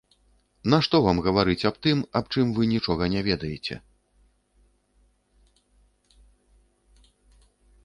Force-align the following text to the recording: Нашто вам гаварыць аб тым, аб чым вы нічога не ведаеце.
Нашто 0.73 0.95
вам 1.07 1.17
гаварыць 1.27 1.65
аб 1.69 1.75
тым, 1.87 1.99
аб 2.19 2.25
чым 2.33 2.47
вы 2.55 2.71
нічога 2.71 3.11
не 3.17 3.21
ведаеце. 3.29 3.79